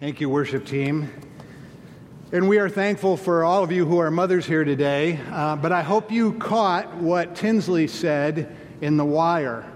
[0.00, 1.10] Thank you, worship team.
[2.32, 5.20] And we are thankful for all of you who are mothers here today.
[5.30, 9.70] Uh, but I hope you caught what Tinsley said in The Wire.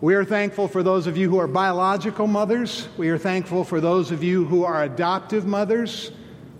[0.00, 2.88] We are thankful for those of you who are biological mothers.
[2.96, 6.10] We are thankful for those of you who are adoptive mothers.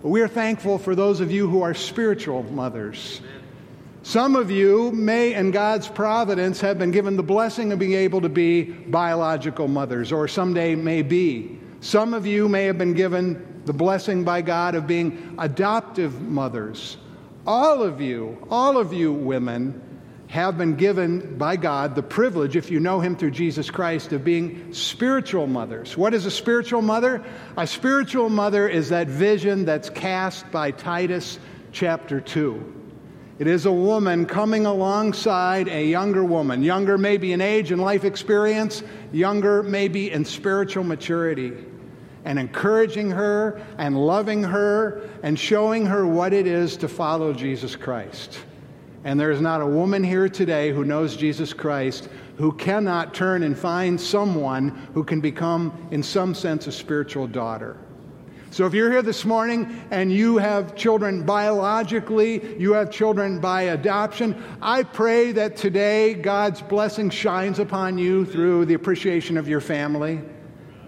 [0.01, 3.19] But we are thankful for those of you who are spiritual mothers.
[4.03, 8.21] Some of you may, in God's providence, have been given the blessing of being able
[8.21, 11.60] to be biological mothers, or someday may be.
[11.81, 16.97] Some of you may have been given the blessing by God of being adoptive mothers.
[17.47, 19.81] All of you, all of you women,
[20.27, 24.23] have been given by God the privilege, if you know Him through Jesus Christ, of
[24.23, 25.97] being spiritual mothers.
[25.97, 27.23] What is a spiritual mother?
[27.57, 31.39] A spiritual mother is that vision that's cast by Titus
[31.71, 32.77] chapter 2.
[33.39, 38.05] It is a woman coming alongside a younger woman, younger maybe in age and life
[38.05, 41.51] experience, younger maybe in spiritual maturity
[42.25, 47.75] and encouraging her and loving her and showing her what it is to follow Jesus
[47.75, 48.39] Christ.
[49.03, 53.43] And there is not a woman here today who knows Jesus Christ who cannot turn
[53.43, 57.77] and find someone who can become, in some sense, a spiritual daughter.
[58.51, 63.63] So if you're here this morning and you have children biologically, you have children by
[63.63, 69.61] adoption, I pray that today God's blessing shines upon you through the appreciation of your
[69.61, 70.21] family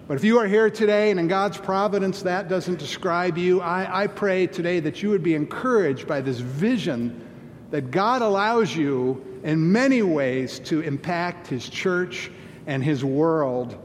[0.08, 4.04] but if you are here today and in God's providence that doesn't describe you, I,
[4.04, 7.26] I pray today that you would be encouraged by this vision
[7.72, 12.30] that God allows you in many ways to impact His church
[12.68, 13.78] and His world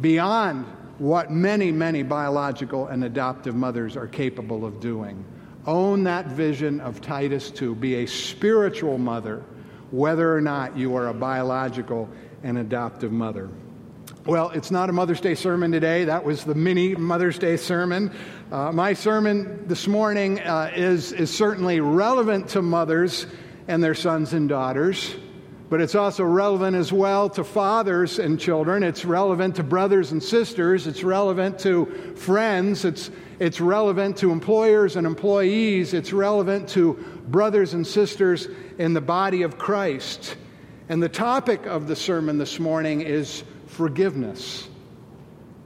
[0.00, 0.64] beyond
[0.98, 5.24] what many, many biological and adoptive mothers are capable of doing.
[5.66, 9.44] Own that vision of Titus to be a spiritual mother,
[9.90, 12.08] whether or not you are a biological
[12.42, 13.50] and adoptive mother.
[14.26, 16.06] Well, it's not a Mother's Day sermon today.
[16.06, 18.10] That was the mini Mother's Day sermon.
[18.50, 23.28] Uh, my sermon this morning uh, is, is certainly relevant to mothers
[23.68, 25.14] and their sons and daughters,
[25.70, 28.82] but it's also relevant as well to fathers and children.
[28.82, 30.88] It's relevant to brothers and sisters.
[30.88, 31.86] It's relevant to
[32.16, 32.84] friends.
[32.84, 35.94] It's, it's relevant to employers and employees.
[35.94, 36.94] It's relevant to
[37.28, 38.48] brothers and sisters
[38.78, 40.34] in the body of Christ.
[40.88, 44.68] And the topic of the sermon this morning is forgiveness.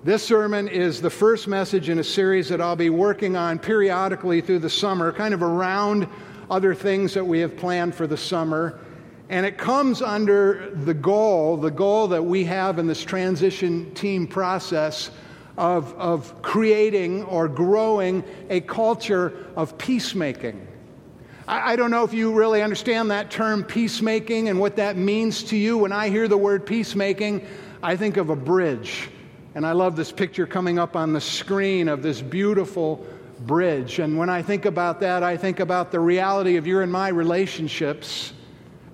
[0.02, 4.40] This sermon is the first message in a series that I'll be working on periodically
[4.40, 6.08] through the summer, kind of around
[6.50, 8.80] other things that we have planned for the summer.
[9.28, 14.26] And it comes under the goal, the goal that we have in this transition team
[14.26, 15.10] process
[15.58, 20.66] of, of creating or growing a culture of peacemaking.
[21.46, 25.44] I, I don't know if you really understand that term peacemaking and what that means
[25.44, 25.76] to you.
[25.76, 27.46] When I hear the word peacemaking,
[27.82, 29.08] I think of a bridge.
[29.54, 33.06] And I love this picture coming up on the screen of this beautiful
[33.40, 33.98] bridge.
[33.98, 37.08] And when I think about that, I think about the reality of your and my
[37.08, 38.34] relationships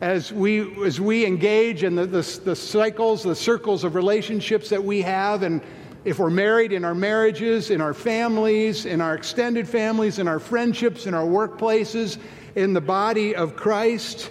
[0.01, 4.83] as we, as we engage in the, the, the cycles, the circles of relationships that
[4.83, 5.43] we have.
[5.43, 5.63] And
[6.05, 10.39] if we're married, in our marriages, in our families, in our extended families, in our
[10.39, 12.19] friendships, in our workplaces,
[12.55, 14.31] in the body of Christ,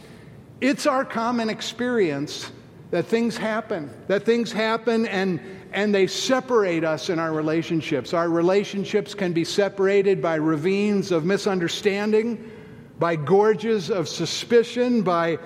[0.61, 2.51] it's our common experience
[2.95, 5.41] that things happen, that things happen and,
[5.73, 8.13] and they separate us in our relationships.
[8.13, 12.51] Our relationships can be separated by ravines of misunderstanding,
[12.97, 15.39] by gorges of suspicion, by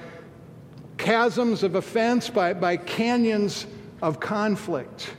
[1.00, 3.66] chasms of offense, by, by canyons
[4.00, 5.10] of conflict.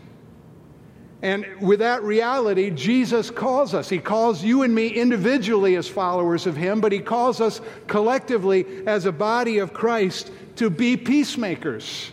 [1.23, 3.89] And with that reality, Jesus calls us.
[3.89, 8.87] He calls you and me individually as followers of Him, but He calls us collectively
[8.87, 12.11] as a body of Christ to be peacemakers,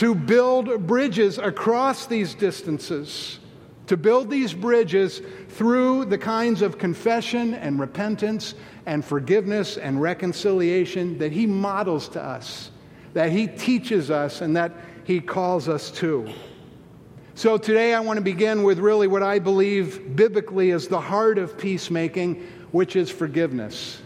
[0.00, 3.38] to build bridges across these distances,
[3.86, 8.54] to build these bridges through the kinds of confession and repentance
[8.86, 12.70] and forgiveness and reconciliation that He models to us,
[13.12, 14.72] that He teaches us, and that
[15.04, 16.32] He calls us to.
[17.34, 21.36] So today I want to begin with really what I believe biblically is the heart
[21.36, 22.36] of peacemaking,
[22.70, 24.00] which is forgiveness.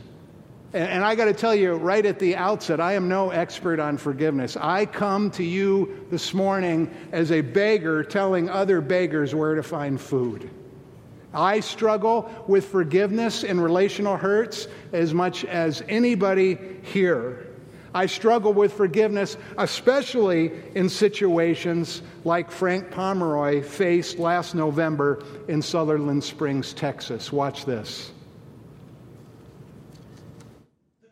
[0.74, 3.80] And, and I got to tell you right at the outset, I am no expert
[3.80, 4.56] on forgiveness.
[4.60, 9.98] I come to you this morning as a beggar telling other beggars where to find
[9.98, 10.50] food.
[11.32, 17.46] I struggle with forgiveness and relational hurts as much as anybody here.
[17.92, 26.24] I struggle with forgiveness, especially in situations like Frank Pomeroy faced last November in Sutherland
[26.24, 27.32] Springs, Texas.
[27.32, 28.10] Watch this.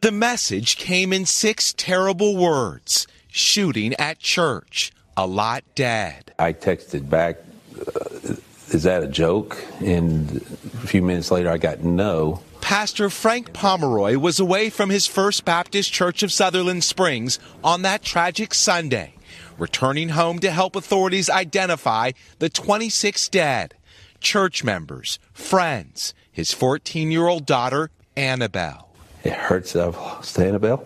[0.02, 4.90] The message came in six terrible words shooting at church.
[5.16, 6.34] A lot, Dad.
[6.40, 7.36] I texted back,
[7.78, 8.34] uh,
[8.70, 9.64] is that a joke?
[9.80, 10.38] And
[10.82, 12.42] a few minutes later, I got no.
[12.60, 18.02] Pastor Frank Pomeroy was away from his First Baptist Church of Sutherland Springs on that
[18.02, 19.14] tragic Sunday,
[19.56, 22.10] returning home to help authorities identify
[22.40, 23.74] the 26 dead
[24.18, 28.91] church members, friends, his 14 year old daughter, Annabelle.
[29.24, 30.84] It hurts that I've lost Annabelle.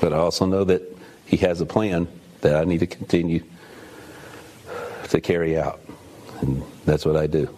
[0.00, 0.82] But I also know that
[1.24, 2.08] he has a plan
[2.42, 3.42] that I need to continue
[5.08, 5.80] to carry out.
[6.40, 7.56] And that's what I do.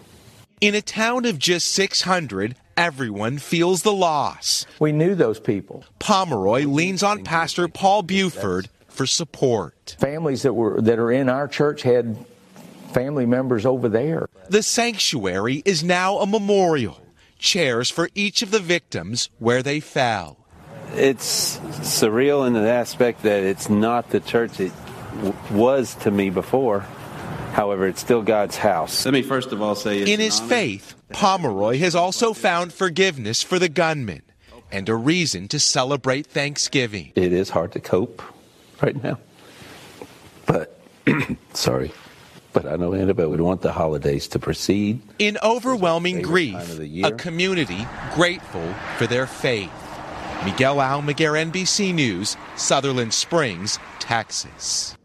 [0.61, 4.65] In a town of just 600, everyone feels the loss.
[4.79, 5.83] We knew those people.
[5.99, 9.95] Pomeroy leans on Pastor Paul Buford for support.
[9.99, 12.17] Families that were that are in our church had
[12.91, 14.29] family members over there.
[14.49, 17.01] The sanctuary is now a memorial,
[17.37, 20.37] chairs for each of the victims where they fell.
[20.95, 24.71] It's surreal in the aspect that it's not the church it
[25.15, 26.81] w- was to me before.
[27.51, 29.03] However, it's still God's house.
[29.03, 33.59] Let me first of all say In his faith, Pomeroy has also found forgiveness for
[33.59, 34.21] the gunman
[34.71, 37.11] and a reason to celebrate Thanksgiving.
[37.15, 38.21] It is hard to cope
[38.81, 39.19] right now.
[40.45, 40.79] But,
[41.53, 41.91] sorry.
[42.57, 44.99] But I know Annabelle would want the holidays to proceed.
[45.19, 47.05] In overwhelming grief, time of the year.
[47.05, 49.69] a community grateful for their faith.
[50.43, 54.97] Miguel Almaguer, NBC News, Sutherland Springs, Texas.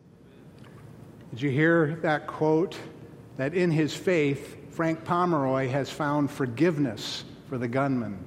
[1.28, 2.78] Did you hear that quote?
[3.37, 8.19] That in his faith, Frank Pomeroy has found forgiveness for the gunman.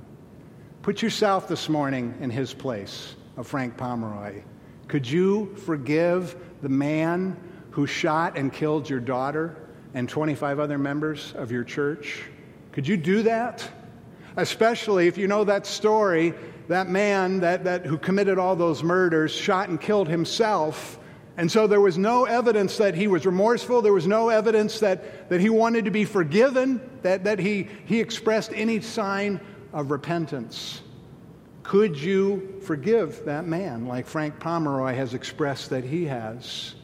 [0.83, 4.43] Put yourself this morning in his place of Frank Pomeroy.
[4.87, 7.35] Could you forgive the man
[7.75, 9.53] who shot and killed your daughter
[9.93, 12.23] and 25 other members of your church?
[12.71, 13.69] Could you do that?
[14.37, 16.33] Especially if you know that story,
[16.69, 20.97] that man that, that who committed all those murders shot and killed himself.
[21.35, 23.81] And so there was no evidence that he was remorseful.
[23.81, 27.99] There was no evidence that, that he wanted to be forgiven, that, that he, he
[27.99, 29.41] expressed any sign
[29.73, 30.81] of repentance.
[31.63, 36.75] Could you forgive that man like Frank Pomeroy has expressed that he has?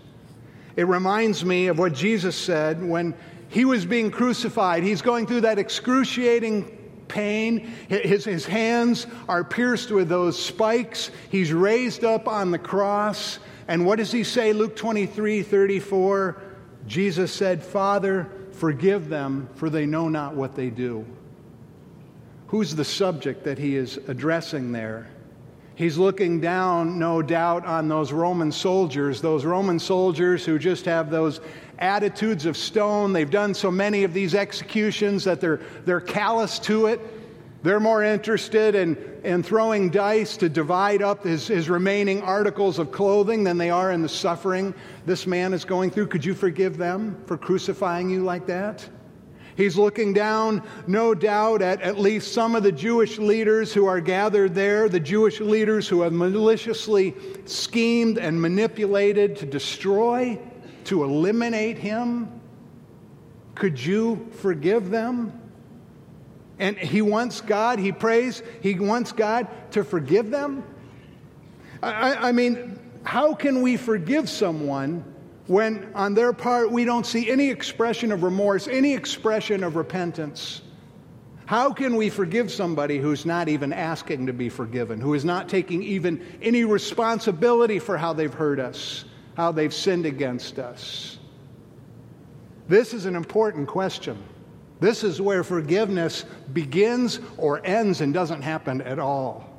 [0.81, 3.13] It reminds me of what Jesus said when
[3.50, 4.81] he was being crucified.
[4.81, 6.75] He's going through that excruciating
[7.07, 7.72] pain.
[7.88, 11.12] His, his hands are pierced with those spikes.
[11.30, 13.38] He's raised up on the cross.
[13.68, 14.54] And what does he say?
[14.54, 16.42] Luke 23 34.
[16.88, 21.06] Jesus said, Father, forgive them, for they know not what they do.
[22.48, 25.12] Who's the subject that he is addressing there?
[25.76, 31.10] He's looking down, no doubt, on those Roman soldiers, those Roman soldiers who just have
[31.10, 31.40] those
[31.80, 33.14] attitudes of stone.
[33.14, 37.00] They've done so many of these executions that they're, they're callous to it.
[37.64, 42.92] They're more interested in, in throwing dice to divide up his, his remaining articles of
[42.92, 44.74] clothing than they are in the suffering
[45.06, 46.08] this man is going through.
[46.08, 48.88] Could you forgive them for crucifying you like that?
[49.62, 54.02] He's looking down, no doubt, at at least some of the Jewish leaders who are
[54.02, 57.13] gathered there, the Jewish leaders who have maliciously
[57.46, 60.40] schemed and manipulated to destroy,
[60.86, 62.42] to eliminate him.
[63.54, 65.40] Could you forgive them?
[66.58, 70.63] And he wants God, he prays, he wants God to forgive them.
[71.84, 75.06] I, I mean, how can we forgive someone
[75.48, 80.62] when on their part we don't see any expression of remorse, any expression of repentance?
[81.46, 85.50] How can we forgive somebody who's not even asking to be forgiven, who is not
[85.50, 89.04] taking even any responsibility for how they've hurt us,
[89.36, 91.18] how they've sinned against us?
[92.70, 94.18] This is an important question.
[94.80, 96.24] This is where forgiveness
[96.54, 99.51] begins or ends and doesn't happen at all.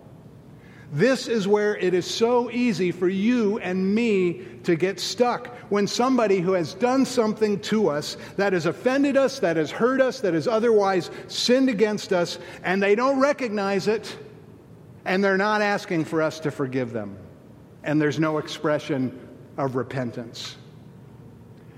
[0.92, 5.86] This is where it is so easy for you and me to get stuck when
[5.86, 10.20] somebody who has done something to us that has offended us, that has hurt us,
[10.20, 14.16] that has otherwise sinned against us, and they don't recognize it,
[15.04, 17.16] and they're not asking for us to forgive them.
[17.82, 19.18] And there's no expression
[19.56, 20.56] of repentance.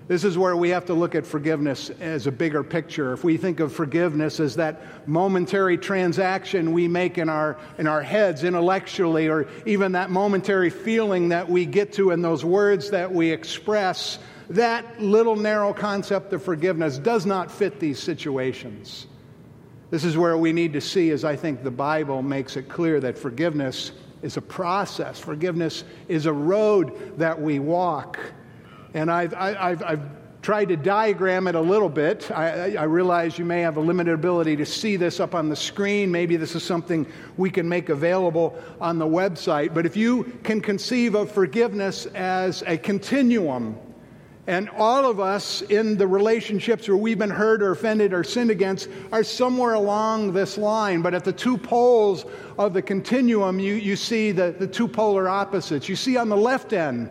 [0.07, 3.15] This is where we have to look at forgiveness as a bigger picture.
[3.15, 8.03] If we think of forgiveness as that momentary transaction we make in our, in our
[8.03, 13.15] heads intellectually, or even that momentary feeling that we get to in those words that
[13.15, 14.19] we express,
[14.51, 19.07] that little narrow concept of forgiveness does not fit these situations.
[19.91, 23.01] This is where we need to see, as I think the Bible makes it clear,
[23.01, 28.19] that forgiveness is a process, forgiveness is a road that we walk.
[28.95, 30.01] And I've, I've, I've
[30.41, 32.31] tried to diagram it a little bit.
[32.31, 35.57] I, I, realize you may have a limited ability to see this up on the
[35.57, 36.13] screen.
[36.13, 37.07] Maybe this is something
[37.39, 39.73] we can make available on the website.
[39.73, 43.79] But if you can conceive of forgiveness as a continuum,
[44.47, 48.51] And all of us in the relationships where we've been hurt or offended or sinned
[48.51, 51.01] against are somewhere along this line.
[51.01, 52.27] But at the two poles
[52.59, 55.89] of the continuum, you, you see the, the two polar opposites.
[55.89, 57.09] You see on the left end,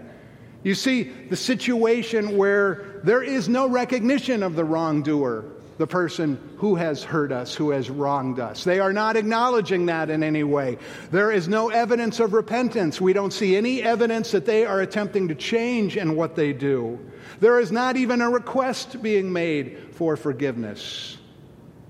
[0.64, 5.46] you see the situation where there is no recognition of the wrongdoer
[5.78, 8.64] the person who has hurt us, who has wronged us.
[8.64, 10.78] They are not acknowledging that in any way.
[11.12, 13.02] There is no evidence of repentance.
[13.02, 17.00] We don't see any evidence that they are attempting to change in what they do.
[17.40, 21.18] There is not even a request being made for forgiveness.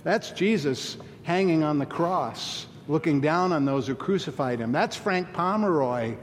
[0.03, 4.71] That's Jesus hanging on the cross, looking down on those who crucified him.
[4.71, 6.15] That's Frank Pomeroy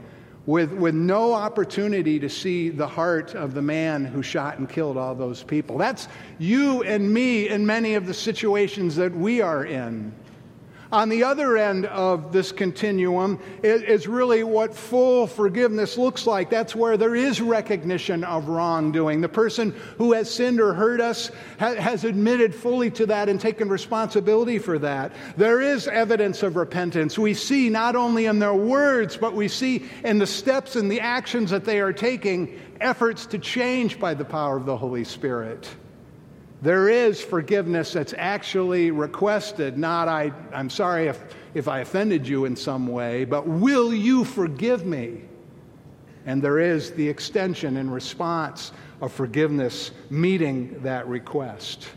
[0.45, 4.97] with, with no opportunity to see the heart of the man who shot and killed
[4.97, 5.77] all those people.
[5.77, 6.07] That's
[6.39, 10.13] you and me in many of the situations that we are in.
[10.91, 16.49] On the other end of this continuum is, really what full forgiveness looks like.
[16.49, 19.21] That's where there is recognition of wrongdoing.
[19.21, 23.69] The person who has sinned or hurt us has admitted fully to that and taken
[23.69, 25.13] responsibility for that.
[25.37, 27.17] There is evidence of repentance.
[27.17, 30.99] We see not only in their words, but we see in the steps and the
[30.99, 35.69] actions that they are taking efforts to change by the power of the Holy Spirit.
[36.61, 41.19] There is forgiveness that's actually requested, not I, I'm sorry if,
[41.55, 45.23] if I offended you in some way, but will you forgive me?
[46.27, 51.87] And there is the extension and response of forgiveness meeting that request.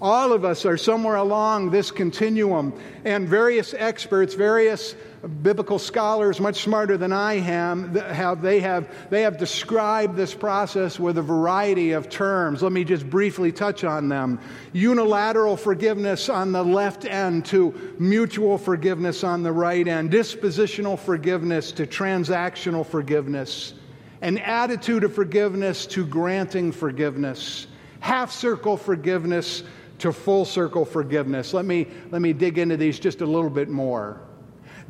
[0.00, 2.72] All of us are somewhere along this continuum,
[3.04, 4.94] and various experts, various
[5.42, 10.98] biblical scholars, much smarter than I am, have, they, have, they have described this process
[10.98, 12.62] with a variety of terms.
[12.62, 14.40] Let me just briefly touch on them.
[14.72, 21.72] Unilateral forgiveness on the left end to mutual forgiveness on the right end, dispositional forgiveness
[21.72, 23.74] to transactional forgiveness,
[24.20, 27.68] an attitude of forgiveness to granting forgiveness,
[28.00, 29.62] half circle forgiveness
[29.98, 31.54] to full circle forgiveness.
[31.54, 34.20] Let me, let me dig into these just a little bit more.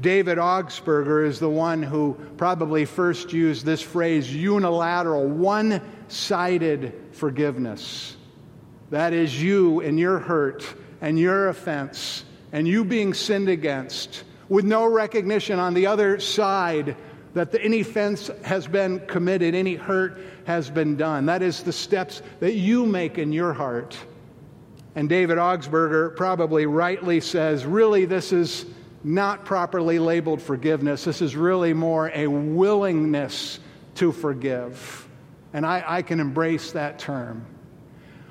[0.01, 8.17] David Augsburger is the one who probably first used this phrase unilateral, one sided forgiveness.
[8.91, 10.65] That is you and your hurt
[11.01, 16.97] and your offense and you being sinned against with no recognition on the other side
[17.35, 21.27] that the, any offense has been committed, any hurt has been done.
[21.27, 23.97] That is the steps that you make in your heart.
[24.97, 28.67] And David Augsburger probably rightly says, really, this is
[29.03, 31.05] not properly labeled forgiveness.
[31.05, 33.59] This is really more a willingness
[33.97, 35.09] to forgive.
[35.53, 37.45] And I, I, can embrace that term.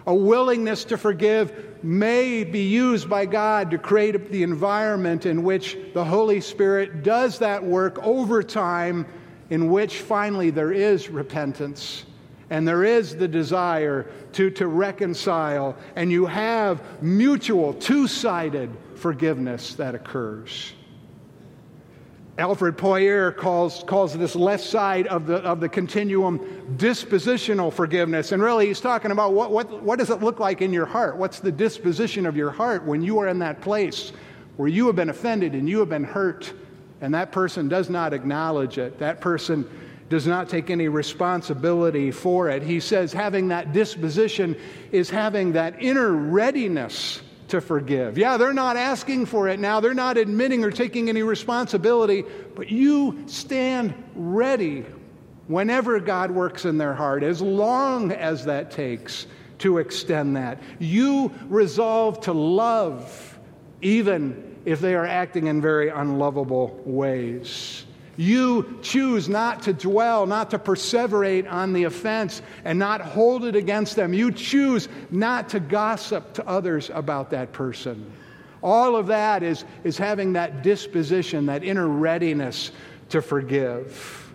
[0.07, 5.77] A willingness to forgive may be used by God to create the environment in which
[5.93, 9.05] the Holy Spirit does that work over time,
[9.49, 12.05] in which finally there is repentance
[12.49, 19.75] and there is the desire to, to reconcile, and you have mutual, two sided forgiveness
[19.75, 20.73] that occurs.
[22.37, 26.39] Alfred Poirier calls, calls this left side of the, of the continuum
[26.77, 28.31] dispositional forgiveness.
[28.31, 31.15] And really, he's talking about what, what, what does it look like in your heart?
[31.17, 34.13] What's the disposition of your heart when you are in that place
[34.57, 36.51] where you have been offended and you have been hurt,
[37.01, 38.97] and that person does not acknowledge it?
[38.97, 39.69] That person
[40.13, 42.61] does not take any responsibility for it.
[42.61, 44.55] He says having that disposition
[44.91, 48.15] is having that inner readiness to forgive.
[48.15, 52.69] Yeah, they're not asking for it now, they're not admitting or taking any responsibility, but
[52.69, 54.85] you stand ready
[55.47, 59.25] whenever God works in their heart, as long as that takes
[59.57, 60.61] to extend that.
[60.77, 63.39] You resolve to love,
[63.81, 67.85] even if they are acting in very unlovable ways.
[68.15, 73.55] You choose not to dwell, not to perseverate on the offense, and not hold it
[73.55, 74.13] against them.
[74.13, 78.11] You choose not to gossip to others about that person.
[78.61, 82.71] All of that is, is having that disposition, that inner readiness
[83.09, 84.31] to forgive.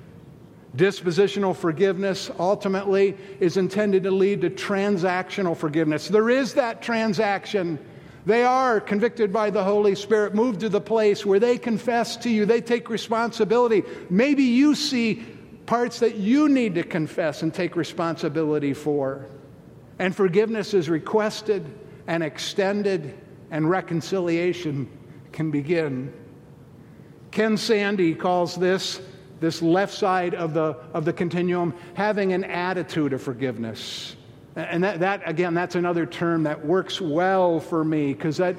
[0.77, 6.09] Dispositional forgiveness ultimately is intended to lead to transactional forgiveness.
[6.09, 7.79] There is that transaction
[8.29, 12.29] they are convicted by the Holy Spirit, moved to the place where they confess to
[12.29, 13.83] you, they take responsibility.
[14.11, 15.25] Maybe you see
[15.65, 19.25] parts that you need to confess and take responsibility for.
[19.99, 21.65] And forgiveness is requested
[22.07, 23.19] and extended,
[23.51, 24.91] and reconciliation
[25.33, 26.13] can begin.
[27.31, 29.01] Ken Sande calls this,
[29.41, 34.17] this left side of the, of the continuum, having an attitude of forgiveness.
[34.59, 38.57] And that, that, again, that's another term that works well for me because that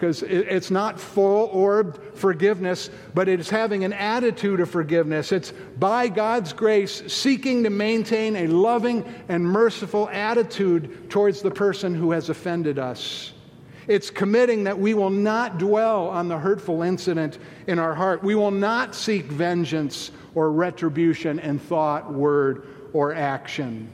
[0.00, 5.30] because it's not full orbed forgiveness, but it is having an attitude of forgiveness.
[5.30, 11.94] It's by God's grace seeking to maintain a loving and merciful attitude towards the person
[11.94, 13.34] who has offended us.
[13.88, 18.24] It's committing that we will not dwell on the hurtful incident in our heart.
[18.24, 23.92] We will not seek vengeance or retribution in thought, word, or action.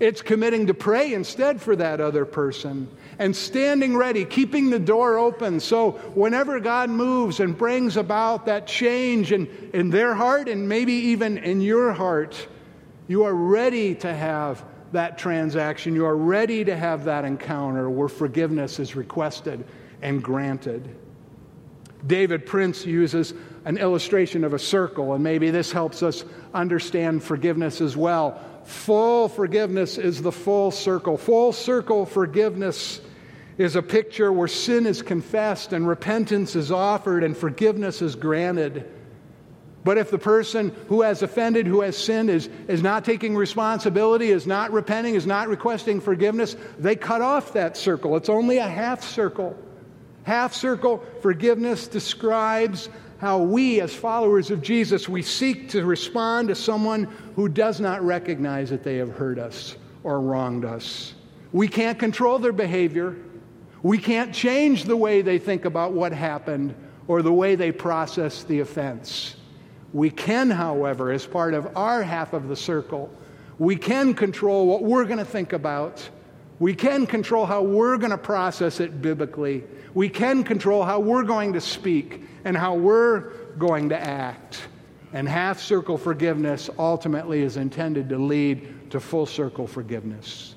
[0.00, 5.18] It's committing to pray instead for that other person and standing ready, keeping the door
[5.18, 5.60] open.
[5.60, 10.92] So, whenever God moves and brings about that change in, in their heart and maybe
[10.92, 12.48] even in your heart,
[13.06, 15.94] you are ready to have that transaction.
[15.94, 19.64] You are ready to have that encounter where forgiveness is requested
[20.02, 20.88] and granted.
[22.06, 23.34] David Prince uses
[23.64, 28.40] an illustration of a circle, and maybe this helps us understand forgiveness as well.
[28.64, 31.16] Full forgiveness is the full circle.
[31.16, 33.00] Full circle forgiveness
[33.58, 38.90] is a picture where sin is confessed and repentance is offered and forgiveness is granted.
[39.84, 44.30] But if the person who has offended, who has sinned, is, is not taking responsibility,
[44.30, 48.16] is not repenting, is not requesting forgiveness, they cut off that circle.
[48.16, 49.56] It's only a half circle.
[50.22, 56.54] Half circle forgiveness describes how we, as followers of Jesus, we seek to respond to
[56.54, 61.14] someone who does not recognize that they have hurt us or wronged us.
[61.52, 63.16] We can't control their behavior.
[63.82, 66.74] We can't change the way they think about what happened
[67.06, 69.36] or the way they process the offense.
[69.92, 73.10] We can, however, as part of our half of the circle,
[73.58, 76.08] we can control what we're going to think about.
[76.58, 79.64] We can control how we're going to process it biblically.
[79.92, 84.62] We can control how we're going to speak and how we're going to act.
[85.14, 90.54] And half circle forgiveness ultimately is intended to lead to full circle forgiveness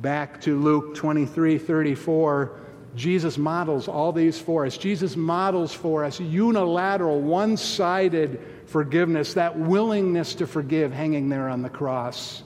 [0.00, 2.60] back to Luke 23 34,
[2.94, 4.76] Jesus models all these for us.
[4.76, 11.62] Jesus models for us unilateral, one sided forgiveness, that willingness to forgive hanging there on
[11.62, 12.42] the cross.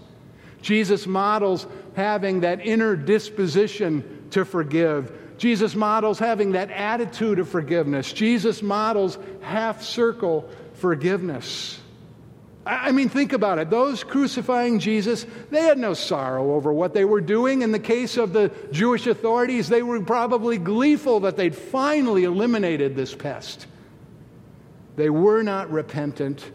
[0.60, 5.18] Jesus models having that inner disposition to forgive.
[5.42, 8.12] Jesus models having that attitude of forgiveness.
[8.12, 11.80] Jesus models half circle forgiveness.
[12.64, 13.68] I mean, think about it.
[13.68, 17.62] Those crucifying Jesus, they had no sorrow over what they were doing.
[17.62, 22.94] In the case of the Jewish authorities, they were probably gleeful that they'd finally eliminated
[22.94, 23.66] this pest.
[24.94, 26.48] They were not repentant,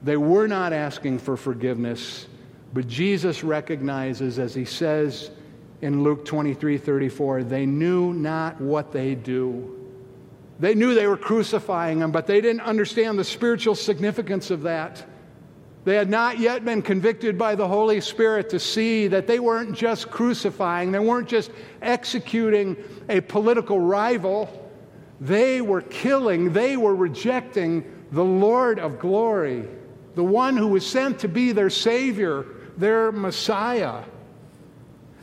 [0.00, 2.28] they were not asking for forgiveness.
[2.72, 5.32] But Jesus recognizes, as he says
[5.80, 9.74] in Luke 23 34, they knew not what they do.
[10.60, 15.04] They knew they were crucifying him, but they didn't understand the spiritual significance of that.
[15.84, 19.74] They had not yet been convicted by the Holy Spirit to see that they weren't
[19.76, 22.76] just crucifying, they weren't just executing
[23.08, 24.64] a political rival.
[25.20, 29.68] They were killing, they were rejecting the Lord of glory,
[30.14, 32.44] the one who was sent to be their Savior,
[32.76, 34.02] their Messiah.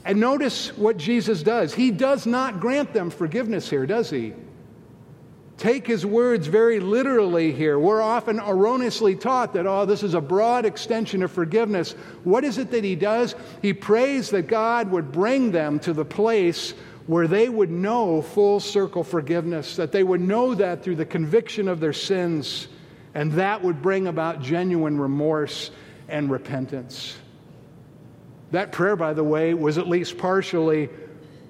[0.05, 1.73] And notice what Jesus does.
[1.73, 4.33] He does not grant them forgiveness here, does he?
[5.57, 7.79] take his words very literally here.
[7.79, 11.93] We're often erroneously taught that, oh, this is a broad extension of forgiveness.
[12.23, 13.35] What is it that he does?
[13.61, 16.71] He prays that God would bring them to the place
[17.07, 21.67] where they would know full circle forgiveness, that they would know that through the conviction
[21.67, 22.67] of their sins,
[23.13, 25.71] and that would bring about genuine remorse
[26.09, 27.15] and repentance.
[28.55, 30.89] That prayer, by the way, was at least partially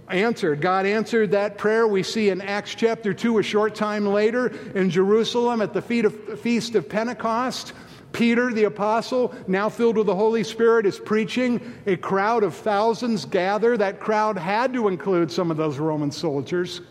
[0.09, 0.59] answered.
[0.59, 1.87] God answered that prayer.
[1.87, 6.73] We see in Acts chapter 2, a short time later, in Jerusalem at the feast
[6.73, 7.73] of Pentecost.
[8.11, 11.75] Peter, the apostle, now filled with the Holy Spirit, is preaching.
[11.85, 13.77] A crowd of thousands gather.
[13.77, 16.81] That crowd had to include some of those Roman soldiers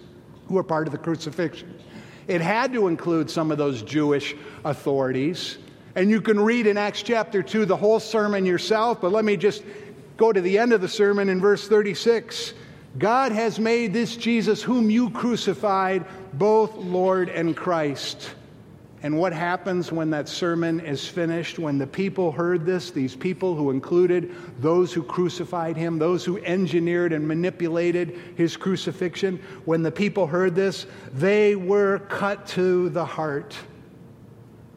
[0.47, 1.77] who were part of the crucifixion.
[2.29, 5.59] It had to include some of those Jewish authorities.
[5.97, 9.37] And you can read in Acts chapter 2 the whole sermon yourself, but let me
[9.37, 9.63] just
[10.17, 12.55] go to the end of the sermon in verse 36.
[12.99, 18.31] God has made this Jesus, whom you crucified, both Lord and Christ.
[19.03, 21.59] And what happens when that sermon is finished?
[21.59, 26.39] When the people heard this, these people who included those who crucified him, those who
[26.39, 33.05] engineered and manipulated his crucifixion, when the people heard this, they were cut to the
[33.05, 33.55] heart.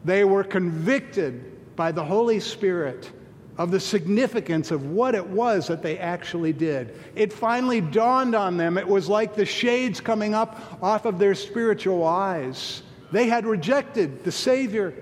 [0.04, 3.10] They were convicted by the Holy Spirit
[3.58, 6.94] of the significance of what it was that they actually did.
[7.16, 8.78] It finally dawned on them.
[8.78, 12.82] It was like the shades coming up off of their spiritual eyes.
[13.10, 14.94] They had rejected the Savior,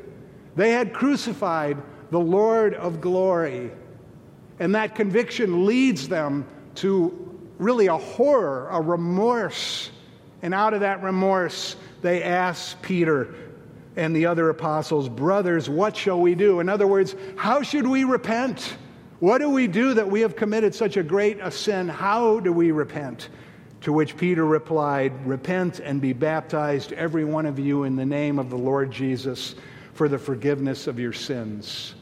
[0.56, 1.76] they had crucified
[2.10, 3.70] the Lord of glory.
[4.58, 9.90] And that conviction leads them to really a horror, a remorse,
[10.42, 13.34] And out of that remorse, they ask Peter
[13.96, 16.60] and the other apostles, Brothers, what shall we do?
[16.60, 18.76] In other words, how should we repent?
[19.20, 21.88] What do we do that we have committed such a great a sin?
[21.88, 23.30] How do we repent?
[23.82, 28.38] To which Peter replied, Repent and be baptized, every one of you, in the name
[28.38, 29.54] of the Lord Jesus,
[29.94, 31.94] for the forgiveness of your sins.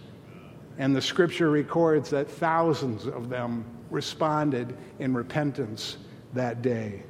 [0.78, 5.98] And the scripture records that thousands of them responded in repentance
[6.32, 7.04] that day.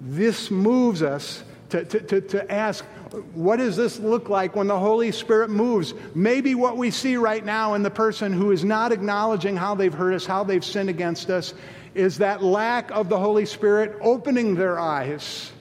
[0.00, 2.84] This moves us to, to, to, to, ask,
[3.34, 5.94] what does this look like when the Holy Spirit moves?
[6.14, 9.92] Maybe what we see right now in the person who is not acknowledging how they've
[9.92, 11.54] hurt us, how they've sinned against us,
[11.94, 15.52] is that lack of the Holy Spirit opening their eyes.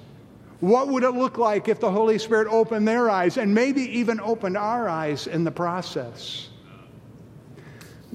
[0.59, 4.19] What would it look like if the Holy Spirit opened their eyes and maybe even
[4.19, 6.49] opened our eyes in the process?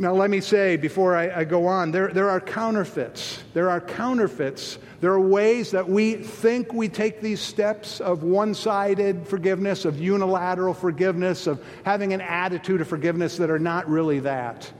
[0.03, 3.41] Now, let me say before I, I, go on, there, there are counterfeits.
[3.55, 4.79] There are counterfeits.
[5.01, 10.01] There are ways that we think we take these steps of one sided forgiveness, of
[10.01, 14.73] unilateral forgiveness, of having an attitude of forgiveness that are not really that.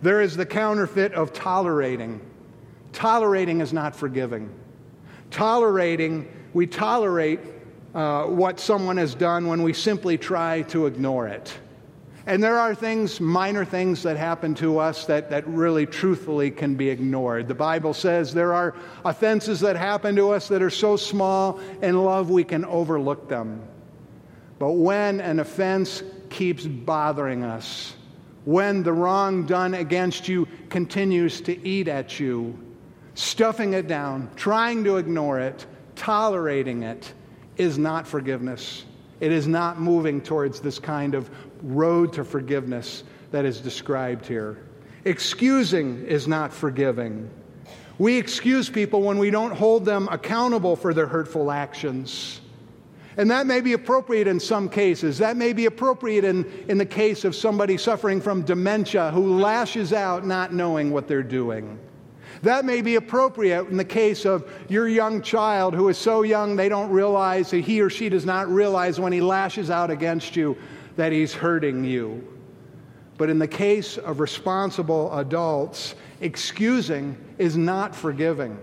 [0.00, 2.18] There is the counterfeit of tolerating.
[2.94, 4.48] Tolerating is not forgiving.
[5.30, 7.40] Tolerating, we tolerate
[7.94, 11.52] uh, what someone has done when we simply try to ignore it.
[12.26, 16.74] And there are things, minor things that happen to us that, that really truthfully can
[16.74, 17.48] be ignored.
[17.48, 22.02] The Bible says there are offenses that happen to us that are so small in
[22.04, 23.62] love we can overlook them.
[24.58, 27.94] But when an offense keeps bothering us,
[28.44, 32.58] when the wrong done against you continues to eat at you,
[33.14, 35.64] stuffing it down, trying to ignore it,
[35.96, 37.12] tolerating it,
[37.56, 38.84] is not forgiveness.
[39.20, 41.30] It is not moving towards this kind of
[41.62, 44.58] road to forgiveness that is described here.
[45.04, 47.30] Excusing is not forgiving.
[47.98, 52.40] We excuse people when we don't hold them accountable for their hurtful actions.
[53.16, 55.18] And that may be appropriate in some cases.
[55.18, 59.92] That may be appropriate in, in the case of somebody suffering from dementia who lashes
[59.92, 61.78] out not knowing what they're doing.
[62.42, 66.56] That may be appropriate in the case of your young child who is so young
[66.56, 70.56] they don't realize, he or she does not realize when he lashes out against you
[71.00, 72.22] that he's hurting you.
[73.16, 78.58] But in the case of responsible adults, excusing is not forgiving.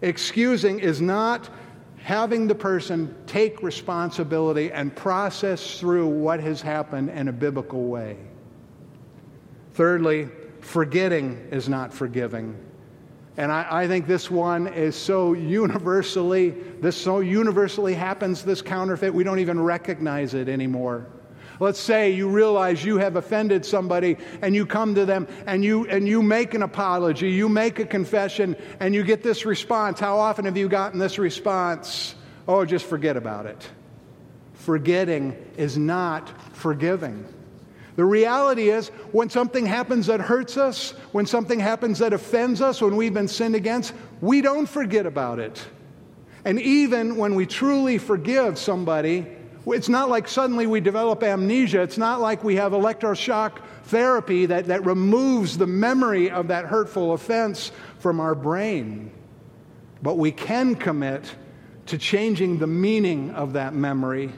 [0.00, 1.50] Excusing is not
[1.96, 8.18] having the person take responsibility and process through what has happened in a biblical way.
[9.72, 10.28] Thirdly,
[10.60, 12.56] forgetting is not forgiving.
[13.36, 19.12] And I, I, think this one is so universally, this so universally happens, this counterfeit,
[19.12, 21.08] we don't even recognize it anymore.
[21.60, 25.86] Let's say you realize you have offended somebody and you come to them and you,
[25.86, 30.00] and you make an apology, you make a confession, and you get this response.
[30.00, 32.14] How often have you gotten this response?
[32.48, 33.68] Oh, just forget about it.
[34.54, 37.26] Forgetting is not forgiving.
[37.96, 42.82] The reality is, when something happens that hurts us, when something happens that offends us,
[42.82, 45.64] when we've been sinned against, we don't forget about it.
[46.44, 49.26] And even when we truly forgive somebody,
[49.66, 51.82] it's not like suddenly we develop amnesia.
[51.82, 57.12] It's not like we have electroshock therapy that, that removes the memory of that hurtful
[57.12, 59.10] offense from our brain.
[60.02, 61.34] But we can commit
[61.86, 64.32] to changing the meaning of that memory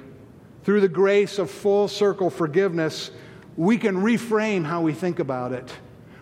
[0.64, 3.10] through the grace of full circle forgiveness
[3.56, 5.72] we can reframe how we think about it.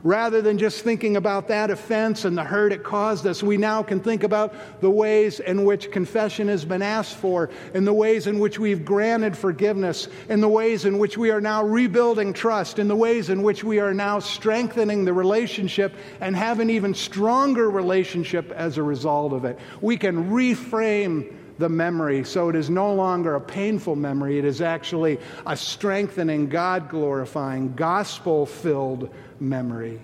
[0.05, 3.83] Rather than just thinking about that offense and the hurt it caused us, we now
[3.83, 8.27] can think about the ways in which confession has been asked for, and the ways
[8.27, 12.79] in which we've granted forgiveness, and the ways in which we are now rebuilding trust,
[12.79, 16.93] and the ways in which we are now strengthening the relationship and have an even
[16.93, 19.59] stronger relationship as a result of it.
[19.81, 24.39] We can reframe the memory so it is no longer a painful memory.
[24.39, 29.09] It is actually a strengthening, God glorifying, gospel filled
[29.45, 30.01] memory.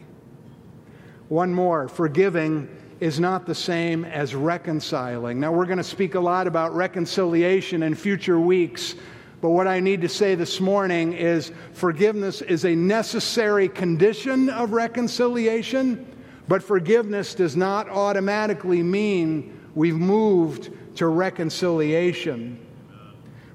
[1.29, 2.69] One more forgiving
[3.01, 5.41] is not the same as reconciling.
[5.41, 8.95] Now, we're going to speak a lot about reconciliation in future weeks.
[9.41, 14.73] But what I need to say this morning is forgiveness is a necessary condition of
[14.73, 16.07] reconciliation,
[16.47, 22.59] but forgiveness does not automatically mean we've moved to reconciliation.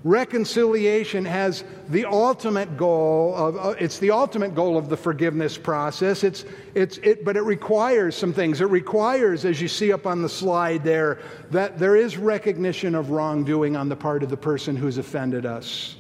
[0.06, 6.24] Reconciliation has the ultimate goal of uh, it's the ultimate goal of the forgiveness process.
[6.24, 8.62] It's it's it but it requires some things.
[8.62, 11.18] It requires as you see up on the slide there
[11.50, 15.96] that there is recognition of wrongdoing on the part of the person who's offended us.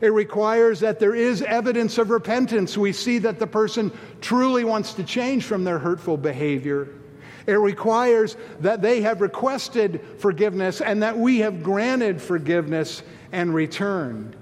[0.00, 2.78] It requires that there is evidence of repentance.
[2.78, 6.88] We see that the person truly wants to change from their hurtful behavior.
[7.46, 14.36] It requires that they have requested forgiveness and that we have granted forgiveness and return.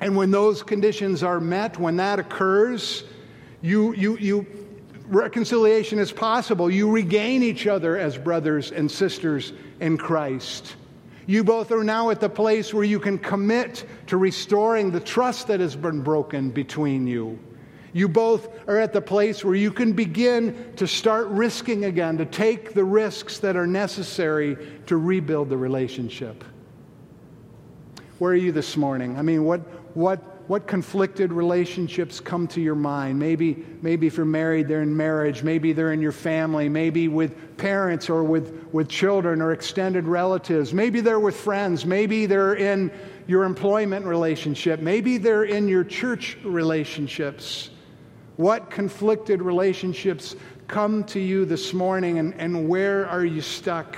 [0.00, 3.04] And when those conditions are met, when that occurs,
[3.62, 4.46] you, you, you,
[5.06, 6.70] reconciliation is possible.
[6.70, 10.76] You regain each other as brothers and sisters in Christ.
[11.26, 15.48] You both are now at the place where you can commit to restoring the trust
[15.48, 17.38] that has been broken between you.
[17.92, 22.26] You both are at the place where you can begin to start risking again, to
[22.26, 26.44] take the risks that are necessary to rebuild the relationship.
[28.18, 29.18] Where are you this morning?
[29.18, 29.60] I mean, what,
[29.94, 33.18] what, what conflicted relationships come to your mind?
[33.18, 35.42] Maybe, maybe if you're married, they're in marriage.
[35.42, 36.70] Maybe they're in your family.
[36.70, 40.72] Maybe with parents or with, with children or extended relatives.
[40.72, 41.84] Maybe they're with friends.
[41.84, 42.90] Maybe they're in
[43.26, 44.80] your employment relationship.
[44.80, 47.68] Maybe they're in your church relationships.
[48.36, 50.36] What conflicted relationships
[50.68, 53.96] come to you this morning, and, and where are you stuck?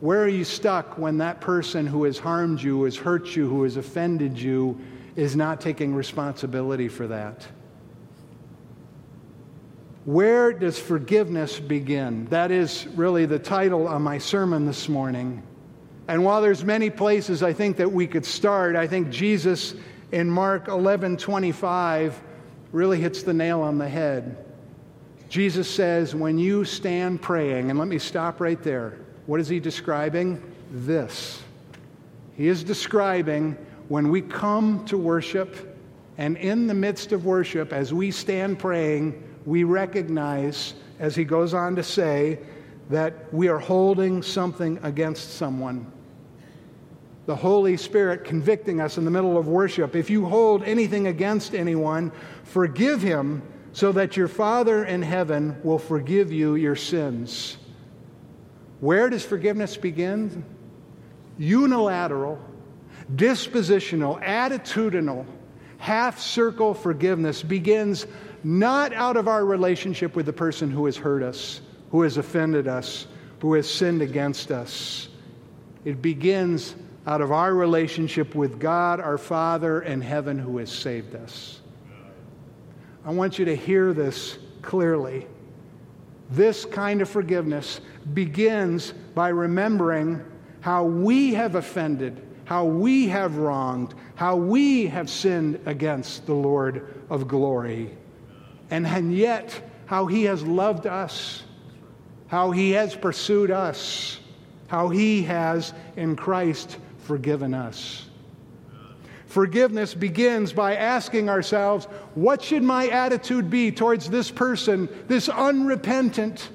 [0.00, 3.62] Where are you stuck when that person who has harmed you, has hurt you, who
[3.62, 4.78] has offended you,
[5.16, 7.46] is not taking responsibility for that?
[10.04, 12.26] Where does forgiveness begin?
[12.26, 15.42] That is really the title of my sermon this morning.
[16.08, 19.74] And while there's many places I think that we could start, I think Jesus
[20.12, 22.20] in Mark 11 25
[22.72, 24.44] really hits the nail on the head.
[25.30, 28.98] Jesus says, when you stand praying, and let me stop right there.
[29.26, 30.42] What is he describing?
[30.70, 31.42] This.
[32.36, 33.56] He is describing
[33.88, 35.78] when we come to worship,
[36.18, 41.54] and in the midst of worship, as we stand praying, we recognize, as he goes
[41.54, 42.38] on to say,
[42.90, 45.90] that we are holding something against someone
[47.26, 49.96] the Holy Spirit convicting us in the middle of worship.
[49.96, 52.12] If you hold anything against anyone,
[52.44, 57.56] forgive him so that your Father in heaven will forgive you your sins.
[58.84, 60.44] Where does forgiveness begin?
[61.38, 62.38] Unilateral,
[63.10, 65.24] dispositional, attitudinal,
[65.78, 68.06] half circle forgiveness begins
[68.42, 72.68] not out of our relationship with the person who has hurt us, who has offended
[72.68, 73.06] us,
[73.40, 75.08] who has sinned against us.
[75.86, 76.74] It begins
[77.06, 81.58] out of our relationship with God, our Father in heaven, who has saved us.
[83.02, 85.26] I want you to hear this clearly.
[86.30, 87.80] This kind of forgiveness
[88.12, 90.24] begins by remembering
[90.60, 97.02] how we have offended, how we have wronged, how we have sinned against the Lord
[97.10, 97.94] of glory,
[98.70, 101.44] and, and yet how He has loved us,
[102.28, 104.18] how He has pursued us,
[104.68, 108.08] how He has in Christ forgiven us.
[109.34, 116.50] Forgiveness begins by asking ourselves, what should my attitude be towards this person, this unrepentant,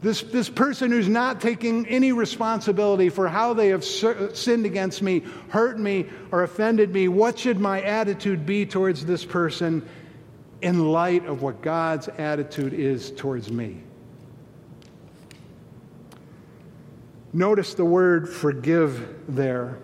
[0.00, 5.24] this, this person who's not taking any responsibility for how they have sinned against me,
[5.50, 7.06] hurt me, or offended me?
[7.06, 9.86] What should my attitude be towards this person
[10.62, 13.82] in light of what God's attitude is towards me?
[17.34, 19.80] Notice the word forgive there.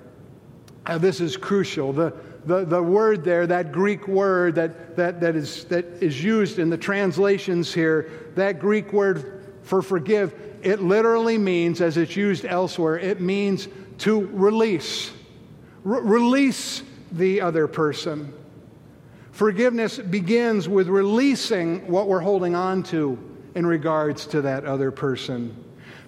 [0.87, 1.93] Now, this is crucial.
[1.93, 2.15] The,
[2.47, 6.71] the, the word there, that Greek word that, that, that, is, that is used in
[6.71, 12.99] the translations here, that Greek word for forgive, it literally means, as it's used elsewhere,
[12.99, 15.13] it means to release.
[15.85, 18.33] release the other person.
[19.33, 23.19] Forgiveness begins with releasing what we're holding on to
[23.55, 25.55] in regards to that other person.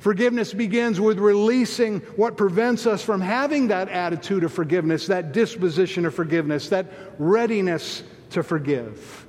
[0.00, 6.06] Forgiveness begins with releasing what prevents us from having that attitude of forgiveness, that disposition
[6.06, 6.86] of forgiveness, that
[7.18, 9.26] readiness to forgive.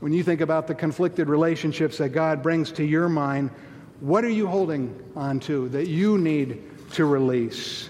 [0.00, 3.50] When you think about the conflicted relationships that God brings to your mind,
[4.00, 6.60] what are you holding on to that you need
[6.94, 7.88] to release?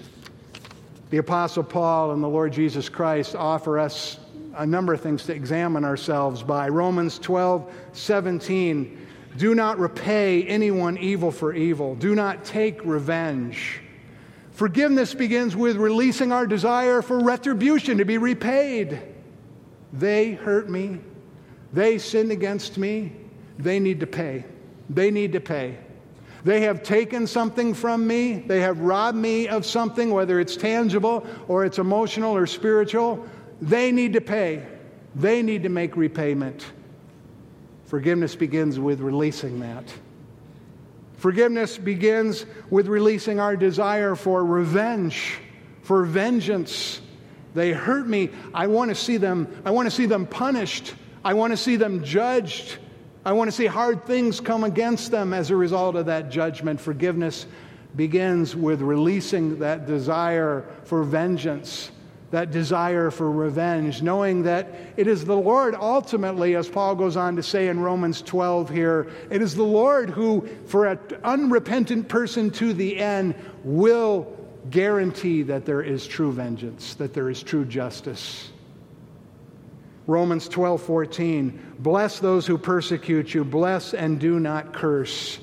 [1.09, 4.19] The Apostle Paul and the Lord Jesus Christ offer us
[4.57, 6.69] a number of things to examine ourselves by.
[6.69, 9.02] Romans 12, 17
[9.37, 11.95] do not repay anyone evil for evil.
[11.95, 13.81] Do not take revenge.
[14.51, 19.01] Forgiveness begins with releasing our desire for retribution to be repaid.
[19.91, 20.99] They hurt me.
[21.71, 23.11] They sinned against me.
[23.57, 24.45] They need to pay.
[24.89, 25.77] They need to pay.
[26.43, 28.33] They have taken something from me.
[28.33, 33.25] They have robbed me of something, whether it's tangible or it's emotional or spiritual.
[33.61, 34.65] They need to pay.
[35.15, 36.65] They need to make repayment.
[37.93, 39.83] Forgiveness begins with releasing that.
[41.17, 45.37] Forgiveness begins with releasing our desire for revenge,
[45.83, 47.01] for vengeance.
[47.53, 48.31] They hurt me.
[48.51, 50.95] I want to see them, I want to see them punished.
[51.23, 52.79] I want to see them judged.
[53.23, 56.81] I want to see hard things come against them as a result of that judgment.
[56.81, 57.45] Forgiveness
[57.95, 61.91] begins with releasing that desire for vengeance,
[62.33, 67.35] that desire for revenge, knowing that it is the Lord ultimately, as Paul goes on
[67.35, 72.49] to say in Romans 12 here, it is the Lord who, for an unrepentant person
[72.49, 74.35] to the end, will
[74.71, 78.51] guarantee that there is true vengeance, that there is true justice.
[80.07, 81.75] Romans 12, 14.
[81.77, 85.37] Bless those who persecute you, bless and do not curse.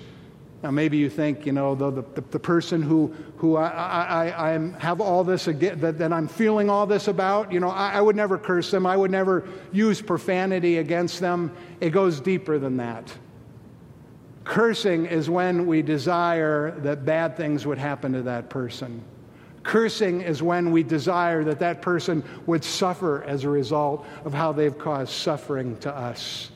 [0.62, 4.72] Now, maybe you think, you know, the, the, the person who, who I, I, I
[4.78, 8.00] have all this, again, that, that I'm feeling all this about, you know, I, I
[8.02, 8.84] would never curse them.
[8.84, 11.56] I would never use profanity against them.
[11.80, 13.10] It goes deeper than that.
[14.44, 19.02] Cursing is when we desire that bad things would happen to that person.
[19.62, 24.52] Cursing is when we desire that that person would suffer as a result of how
[24.52, 26.50] they've caused suffering to us.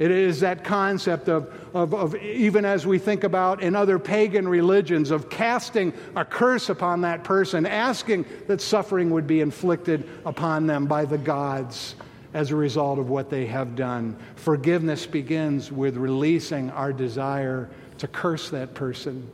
[0.00, 4.48] It is that concept of, of, of, even as we think about in other pagan
[4.48, 10.66] religions, of casting a curse upon that person, asking that suffering would be inflicted upon
[10.66, 11.94] them by the gods
[12.34, 14.16] as a result of what they have done.
[14.36, 19.30] Forgiveness begins with releasing our desire to curse that person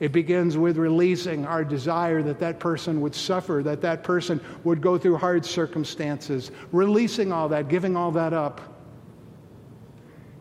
[0.00, 4.80] it begins with releasing our desire that that person would suffer, that that person would
[4.80, 8.62] go through hard circumstances, releasing all that, giving all that up.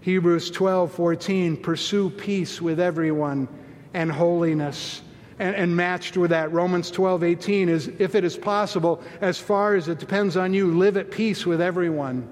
[0.02, 3.48] Hebrews 12, 14, pursue peace with everyone
[3.94, 5.02] and holiness.
[5.40, 9.76] And, and, matched with that, Romans 12, 18 is if it is possible, as far
[9.76, 12.28] as it depends on you, live at peace with everyone.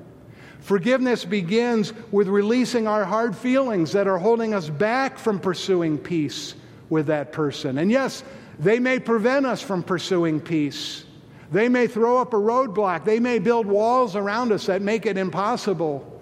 [0.59, 6.55] Forgiveness begins with releasing our hard feelings that are holding us back from pursuing peace
[6.89, 7.77] with that person.
[7.77, 8.23] And yes,
[8.59, 11.05] they may prevent us from pursuing peace.
[11.51, 13.05] They may throw up a roadblock.
[13.05, 16.16] They may build walls around us that make it impossible.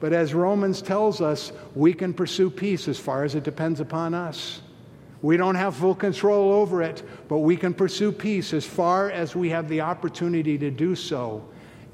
[0.00, 4.14] But as Romans tells us, we can pursue peace as far as it depends upon
[4.14, 4.62] us.
[5.22, 9.34] We don't have full control over it, but we can pursue peace as far as
[9.34, 11.44] we have the opportunity to do so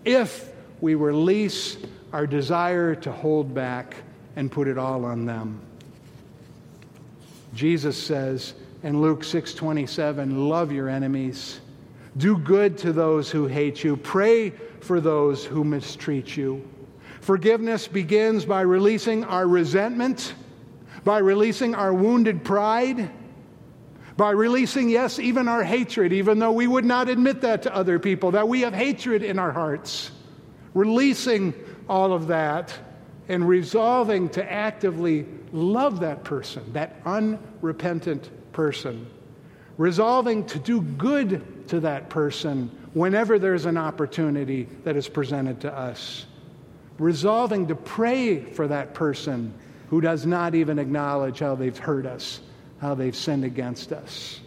[0.04, 1.78] if we release
[2.12, 3.96] our desire to hold back
[4.36, 5.60] and put it all on them.
[7.54, 11.60] Jesus says in Luke 6:27, "Love your enemies.
[12.16, 13.96] Do good to those who hate you.
[13.96, 16.62] Pray for those who mistreat you."
[17.24, 20.34] Forgiveness begins by releasing our resentment,
[21.04, 23.10] by releasing our wounded pride,
[24.18, 27.98] by releasing, yes, even our hatred, even though we would not admit that to other
[27.98, 30.10] people, that we have hatred in our hearts.
[30.74, 31.54] Releasing
[31.88, 32.74] all of that
[33.30, 39.06] and resolving to actively love that person, that unrepentant person.
[39.78, 45.74] Resolving to do good to that person whenever there's an opportunity that is presented to
[45.74, 46.26] us.
[46.98, 49.52] Resolving to pray for that person
[49.88, 52.40] who does not even acknowledge how they've hurt us,
[52.80, 54.40] how they've sinned against us.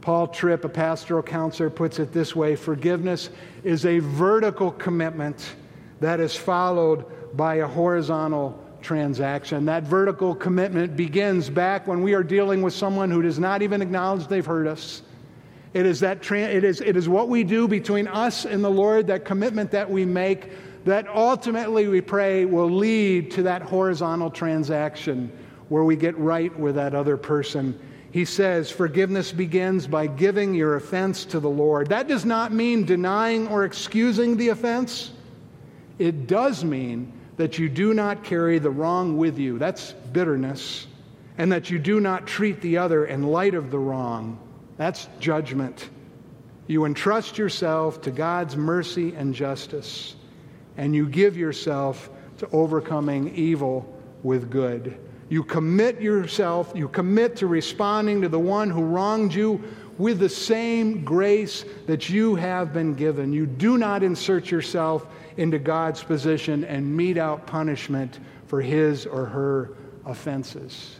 [0.00, 3.30] Paul Tripp, a pastoral counselor, puts it this way forgiveness
[3.64, 5.54] is a vertical commitment
[6.00, 7.04] that is followed
[7.36, 9.66] by a horizontal transaction.
[9.66, 13.82] That vertical commitment begins back when we are dealing with someone who does not even
[13.82, 15.02] acknowledge they've hurt us.
[15.74, 18.70] It is, that tra- it, is, it is what we do between us and the
[18.70, 20.50] Lord, that commitment that we make,
[20.84, 25.30] that ultimately we pray will lead to that horizontal transaction
[25.68, 27.78] where we get right with that other person.
[28.10, 31.88] He says, Forgiveness begins by giving your offense to the Lord.
[31.88, 35.12] That does not mean denying or excusing the offense.
[35.98, 39.58] It does mean that you do not carry the wrong with you.
[39.58, 40.86] That's bitterness.
[41.36, 44.38] And that you do not treat the other in light of the wrong.
[44.76, 45.88] That's judgment.
[46.66, 50.16] You entrust yourself to God's mercy and justice,
[50.78, 54.98] and you give yourself to overcoming evil with good.
[55.28, 59.62] You commit yourself, you commit to responding to the one who wronged you
[59.98, 63.32] with the same grace that you have been given.
[63.32, 69.26] You do not insert yourself into God's position and mete out punishment for his or
[69.26, 69.72] her
[70.06, 70.96] offenses.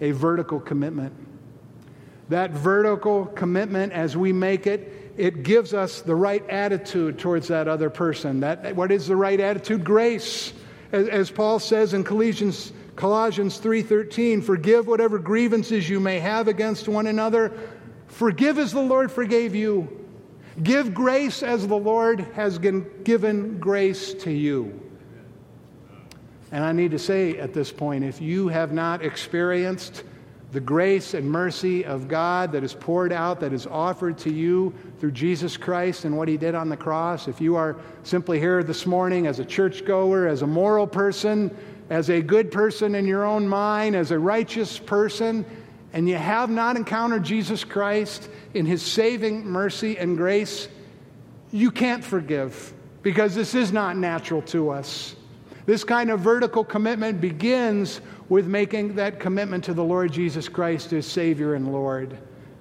[0.00, 1.12] A vertical commitment.
[2.30, 7.66] That vertical commitment, as we make it, it gives us the right attitude towards that
[7.66, 8.40] other person.
[8.40, 9.84] That, what is the right attitude?
[9.84, 10.52] Grace.
[10.92, 16.88] As, as Paul says in Colossians, Colossians 3.13, forgive whatever grievances you may have against
[16.88, 17.52] one another.
[18.06, 20.06] Forgive as the Lord forgave you.
[20.62, 24.80] Give grace as the Lord has given grace to you.
[26.50, 30.04] And I need to say at this point if you have not experienced
[30.50, 34.72] the grace and mercy of God that is poured out, that is offered to you
[34.98, 37.28] through Jesus Christ and what he did on the cross.
[37.28, 41.54] If you are simply here this morning as a churchgoer, as a moral person,
[41.90, 45.44] as a good person in your own mind, as a righteous person,
[45.92, 50.68] and you have not encountered Jesus Christ in his saving mercy and grace,
[51.50, 52.72] you can't forgive
[53.02, 55.14] because this is not natural to us.
[55.68, 58.00] This kind of vertical commitment begins
[58.30, 62.16] with making that commitment to the Lord Jesus Christ as Savior and Lord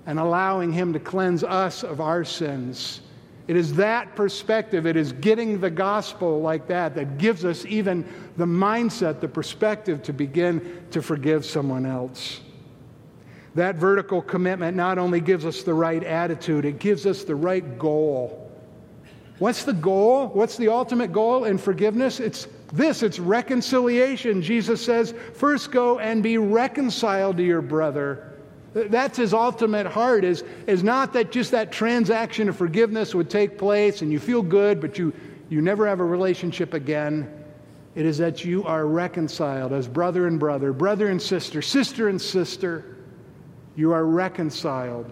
[0.06, 3.00] and allowing Him to cleanse us of our sins.
[3.48, 8.06] It is that perspective, it is getting the gospel like that that gives us even
[8.36, 12.42] the mindset, the perspective to begin to forgive someone else.
[13.56, 17.80] That vertical commitment not only gives us the right attitude, it gives us the right
[17.80, 18.52] goal.
[19.40, 20.28] What's the goal?
[20.28, 22.20] What's the ultimate goal in forgiveness?
[22.20, 24.42] It's this it's reconciliation.
[24.42, 28.34] Jesus says, first go and be reconciled to your brother.
[28.74, 33.58] That's his ultimate heart, is, is not that just that transaction of forgiveness would take
[33.58, 35.14] place and you feel good, but you,
[35.50, 37.34] you never have a relationship again.
[37.96, 42.22] It is that you are reconciled as brother and brother, brother and sister, sister and
[42.22, 42.98] sister.
[43.76, 45.12] You are reconciled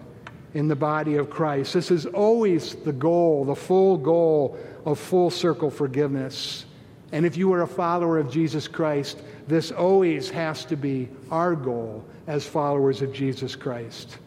[0.54, 1.74] in the body of Christ.
[1.74, 6.66] This is always the goal, the full goal of full circle forgiveness.
[7.12, 11.54] And if you are a follower of Jesus Christ, this always has to be our
[11.54, 14.18] goal as followers of Jesus Christ.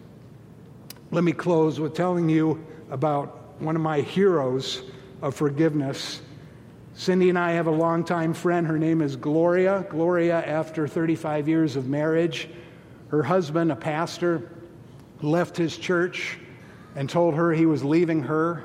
[1.12, 4.84] Let me close with telling you about one of my heroes
[5.22, 6.22] of forgiveness.
[6.94, 8.66] Cindy and I have a longtime friend.
[8.66, 9.86] Her name is Gloria.
[9.90, 12.48] Gloria, after 35 years of marriage,
[13.10, 14.52] her husband, a pastor,
[15.22, 16.38] left his church
[16.96, 18.64] and told her he was leaving her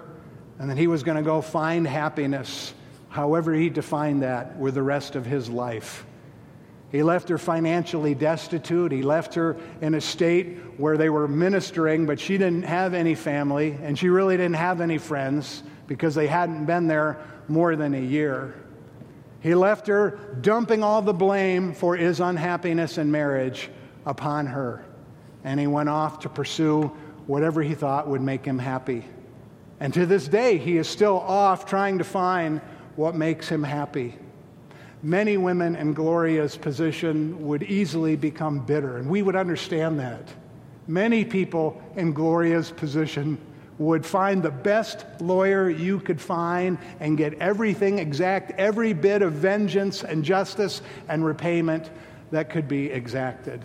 [0.59, 2.75] and that he was going to go find happiness
[3.15, 6.05] however he defined that, with the rest of his life.
[6.91, 8.91] He left her financially destitute.
[8.91, 13.15] He left her in a state where they were ministering, but she didn't have any
[13.15, 17.95] family, and she really didn't have any friends because they hadn't been there more than
[17.95, 18.53] a year.
[19.39, 23.71] He left her dumping all the blame for his unhappiness in marriage
[24.05, 24.85] upon her.
[25.45, 26.91] And he went off to pursue
[27.29, 29.05] whatever he thought would make him happy.
[29.79, 32.61] And to this day, he is still off trying to find
[32.97, 34.15] what makes him happy.
[35.03, 40.33] Many women in Gloria's position would easily become bitter, and we would understand that.
[40.87, 43.39] Many people in Gloria's position
[43.79, 49.33] would find the best lawyer you could find and get everything exact, every bit of
[49.33, 51.91] vengeance and justice and repayment
[52.31, 53.65] that could be exacted.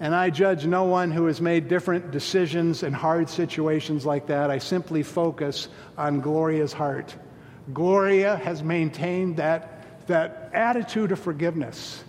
[0.00, 4.50] And I judge no one who has made different decisions in hard situations like that.
[4.50, 7.14] I simply focus on Gloria's heart
[7.72, 12.02] Gloria has maintained that, that attitude of forgiveness.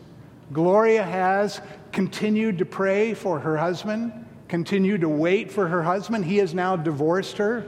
[0.53, 6.25] Gloria has continued to pray for her husband, continued to wait for her husband.
[6.25, 7.65] He has now divorced her,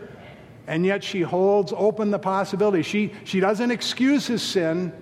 [0.68, 2.82] and yet she holds open the possibility.
[2.82, 4.94] She, she doesn't excuse his sin.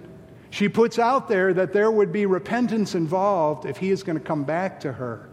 [0.50, 4.24] She puts out there that there would be repentance involved if he is going to
[4.24, 5.30] come back to her.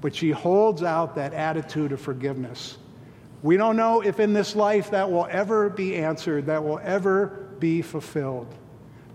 [0.00, 2.78] But she holds out that attitude of forgiveness.
[3.42, 7.48] We don't know if in this life that will ever be answered, that will ever
[7.58, 8.54] be fulfilled.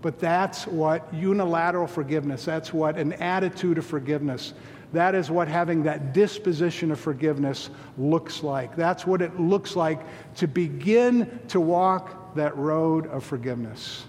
[0.02, 4.52] But that's what unilateral forgiveness, that's what an attitude of forgiveness,
[4.92, 8.76] that is what having that disposition of forgiveness looks like.
[8.76, 10.00] That's what it looks like
[10.36, 14.04] to begin to walk that road of forgiveness.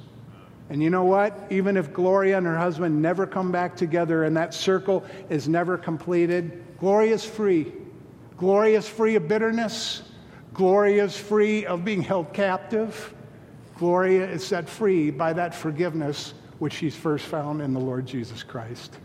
[0.70, 1.48] And you know what?
[1.50, 5.78] Even if Gloria and her husband never come back together and that circle is never
[5.78, 7.72] completed, Gloria is free.
[8.38, 10.04] Gloria is free of bitterness.
[10.54, 13.14] Gloria is free of being held captive.
[13.78, 18.44] Gloria is set free by that forgiveness which she's first found in the Lord Jesus
[18.44, 18.98] Christ.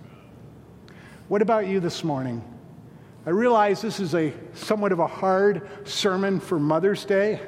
[1.29, 2.43] What about you this morning?
[3.25, 7.41] I realize this is a somewhat of a hard sermon for Mother's Day.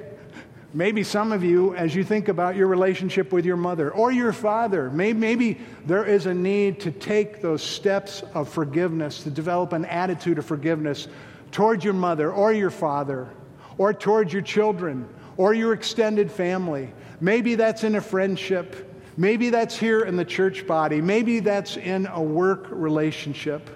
[0.73, 4.33] Maybe some of you, as you think about your relationship with your mother or your
[4.33, 9.85] father, maybe there is a need to take those steps of forgiveness, to develop an
[9.85, 11.09] attitude of forgiveness
[11.55, 13.29] toward your mother or your father
[13.79, 16.93] or towards your children or your extended family.
[17.21, 18.93] Maybe that's in a friendship.
[19.17, 21.01] Maybe that's here in the church body.
[21.01, 23.71] Maybe that's in a work relationship.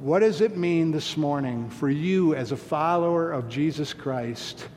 [0.00, 4.68] What does it mean this morning for you as a follower of Jesus Christ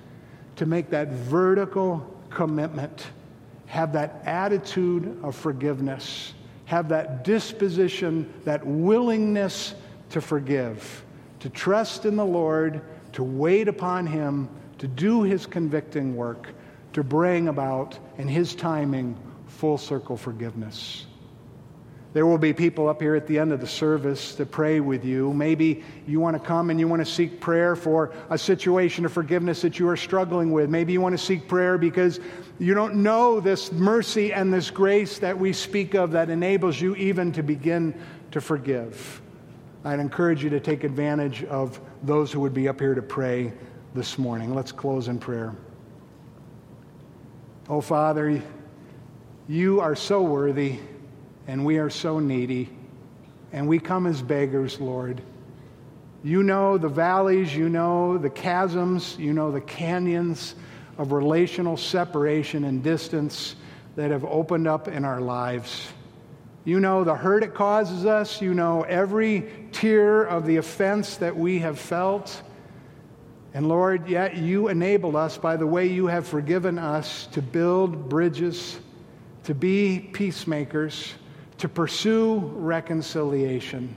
[0.55, 3.07] to make that vertical commitment,
[3.65, 9.75] have that attitude of forgiveness, have that disposition, that willingness
[10.11, 11.04] to forgive,
[11.45, 12.81] to trust in the Lord?
[13.15, 16.49] to wait upon Him to do His convicting work,
[16.91, 19.17] to bring about, in His timing,
[19.47, 21.05] full circle forgiveness.
[22.11, 25.05] There will be people up here at the end of the service to pray with
[25.05, 25.33] you.
[25.33, 29.13] Maybe you want to come and you want to seek prayer for a situation of
[29.13, 30.69] forgiveness that you are struggling with.
[30.69, 32.19] Maybe you want to seek prayer because
[32.59, 36.95] you don't know this mercy and this grace that we speak of that enables you
[36.95, 37.97] even to begin
[38.31, 39.21] to forgive.
[39.85, 43.53] I'd encourage you to take advantage of those who would be up here to pray
[43.93, 44.55] this morning.
[44.55, 45.55] Let's close in prayer.
[47.69, 48.41] Oh, Father,
[49.47, 50.79] you are so worthy
[51.47, 52.69] and we are so needy,
[53.51, 55.21] and we come as beggars, Lord.
[56.23, 60.55] You know the valleys, you know the chasms, you know the canyons
[60.97, 63.55] of relational separation and distance
[63.95, 65.87] that have opened up in our lives.
[66.65, 68.41] You know the hurt it causes us.
[68.41, 72.41] You know every tear of the offense that we have felt.
[73.53, 78.09] And Lord, yet you enable us by the way you have forgiven us to build
[78.09, 78.79] bridges,
[79.45, 81.13] to be peacemakers
[81.57, 83.95] to pursue reconciliation.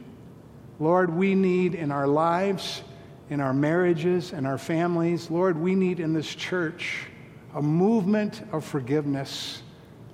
[0.79, 2.83] Lord, we need in our lives,
[3.31, 7.07] in our marriages, in our families, Lord, we need in this church
[7.55, 9.63] a movement of forgiveness.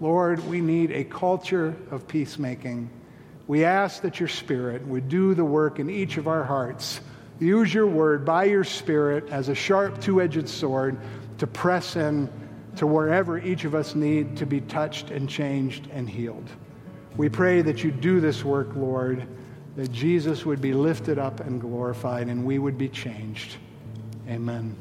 [0.05, 2.91] Lord, we need a culture of peacemaking.
[3.47, 7.01] We ask that your Spirit would do the work in each of our hearts.
[7.41, 10.99] Use your word by your Spirit as a sharp two edged sword
[11.39, 12.31] to press in
[12.77, 16.51] to wherever each of us need to be touched and changed and healed.
[17.17, 19.27] We pray that you do this work, Lord,
[19.77, 23.57] that Jesus would be lifted up and glorified and we would be changed.
[24.29, 24.77] Amen.